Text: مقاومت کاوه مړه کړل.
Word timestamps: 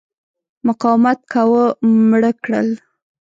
مقاومت 0.67 1.19
کاوه 1.33 1.65
مړه 2.09 2.31
کړل. 2.43 2.67